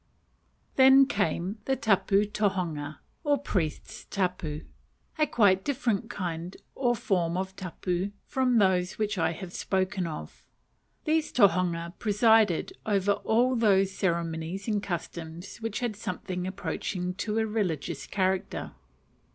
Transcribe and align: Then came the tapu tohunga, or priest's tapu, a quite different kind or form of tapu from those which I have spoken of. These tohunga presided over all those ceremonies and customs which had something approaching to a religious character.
Then 0.77 1.05
came 1.05 1.59
the 1.65 1.75
tapu 1.75 2.25
tohunga, 2.25 2.97
or 3.23 3.37
priest's 3.37 4.05
tapu, 4.09 4.63
a 5.19 5.27
quite 5.27 5.63
different 5.63 6.09
kind 6.09 6.57
or 6.73 6.95
form 6.95 7.37
of 7.37 7.55
tapu 7.55 8.09
from 8.25 8.57
those 8.57 8.93
which 8.97 9.19
I 9.19 9.31
have 9.33 9.53
spoken 9.53 10.07
of. 10.07 10.43
These 11.05 11.31
tohunga 11.31 11.93
presided 11.99 12.73
over 12.83 13.11
all 13.11 13.55
those 13.55 13.91
ceremonies 13.91 14.67
and 14.67 14.81
customs 14.81 15.57
which 15.57 15.81
had 15.81 15.95
something 15.95 16.47
approaching 16.47 17.13
to 17.19 17.37
a 17.37 17.45
religious 17.45 18.07
character. 18.07 18.71